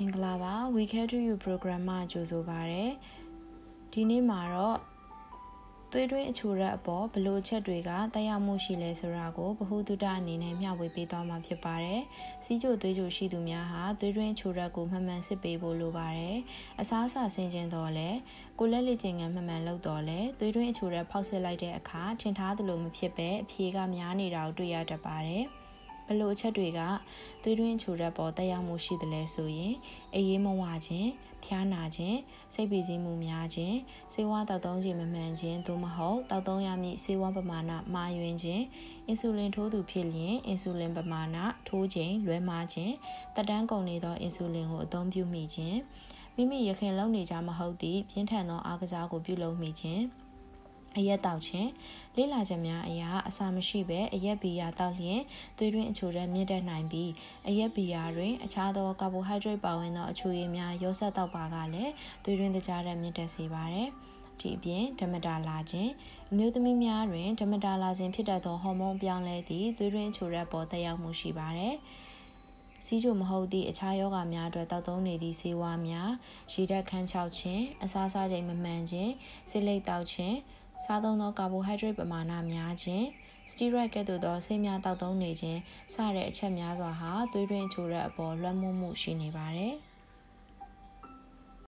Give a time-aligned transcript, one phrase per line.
[0.00, 2.84] မင်္ဂလာပါ We Care to You program မှာကြိုဆိုပါရစေ
[3.92, 4.78] ဒီနေ့မှာတော့
[5.92, 12.02] သွေးတွင်းအချိုရက်အပေါ်ဘလို့ချက်တွေကတက်ရောက်မှုရှိလဲဆိုတာကိုဗဟုသုတအနေနဲ့မျှဝေပေးသွားမှာဖြစ်ပါတယ်။
[12.44, 16.36] စီးကြိုသွေးကြိုရှိသူများဟာသွေးတွင်းအချိုရက်ကိုမှန်မှန်စစ်ပေးဖို့လိုပါတယ်။
[16.80, 18.10] အစားအစာဆင်ခြင်တော့လဲ
[18.58, 25.46] ကိုလက်လက်ကျင်ငံမှန်မှန်လုပ်တော့လဲသွေးတွင်းအချိုရက်ဖောက်စစ်လိုက်တဲ့အခါထင်ထားသလိုမဖြစ်ပဲအဖြေကများနေတာကိုတွေ့ရတတ်ပါတယ်။
[26.06, 26.80] ဘလို့အချက်တွေက
[27.42, 29.74] သွေးတွင်းချိုရက်ပေါ်တက်ရောက်မှုရှိတယ်လဲဆိုရင်
[30.14, 31.10] အေးရေးမဝခြင်း
[31.44, 32.18] ဖျားနာခြင်း
[32.54, 33.76] စိတ်ပီစီးမှုများခြင်း
[34.12, 38.64] ဆေးဝါးတောက်သုံးခြင်းမမှန်ခြင်းသို့မဟုတ်တောက်သုံးရမည့်ဆေးဝါးပမာဏမှားယွင်းခြင်း
[39.06, 41.36] အင်ဆူလင်ထိုးသူဖြစ်လျင်အင်ဆူလင်ပမာဏ
[41.68, 42.94] ထိုးခြင်းလွဲမှားခြင်း
[43.34, 45.78] တက်တန်းကုန်နေသောအင်ဆူလင်ကိုအသုံးပြုမိခြင်း
[46.36, 50.02] မိမိရခင်လုံနေကြမဟုတ်သည့်ပြင်းထန်သောအားကစားကိုပြုလုပ်မိခြင်း
[50.96, 51.70] အရက်တောက်ခြင်း
[52.16, 55.20] လေးလာချက်များအရာအစာမရှိဘဲအရက်ဘီယာတောက်လျင်
[55.58, 57.10] သွေးတွင်းအချိုရက်မြင့်တက်နိုင်ပြီး
[57.48, 61.92] အရက်ဘီယာတွင်အခြားသောကာဘိုဟိုက်ဒရိတ်ပါဝင်သောအချိုရည်များရောစက်တောက်ပါကလည်း
[62.24, 63.88] သွေးတွင်းတကြားရက်မြင့်တက်စေပါတယ်
[64.40, 65.90] ဒီအပြင်ဓမ္မတာလာခြင်း
[66.30, 71.74] အမျိုးသမီးများတွင်ဓမ္မတာလာခြင်းဖြစ်တတ်သောဟော်မုန်းပြောင်းလဲသည့်သွေးတွင်းချိုရက်ပေါ်တက်ရောက်မှုရှိပါတယ်
[72.84, 76.10] စီးချိုမဟုတ်သည့်အခြားယောဂများအတွက်တောက်သုံးနေသည့်ဆေးဝါးများ
[76.52, 79.12] ရေဓာတ်ခန်းချောက်ခြင်းအစားစားချိန်မမှန်ခြင်း
[79.50, 80.36] ဆေးလိပ်တောက်ခြင်း
[80.84, 83.06] စားသုံးသောကာဘိုဟိုက်ဒရိတ်ပမာဏများခြင်း
[83.50, 85.60] စတီရိုက်ကဲ့သို့သောဆေးများတောက်သုံးနေခြင်း
[85.94, 89.74] စတဲ့အချက်များစွာဟာသွေးတွင်းချိုရက်အပေါ်လွှမ်းမိုးမှုရှိနေပါတယ်။